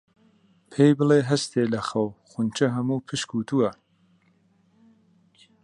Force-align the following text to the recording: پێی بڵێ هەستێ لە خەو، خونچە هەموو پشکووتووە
پێی 0.71 0.91
بڵێ 0.97 1.19
هەستێ 1.29 1.63
لە 1.73 1.81
خەو، 1.89 2.07
خونچە 2.29 2.67
هەموو 2.75 3.03
پشکووتووە 3.07 3.69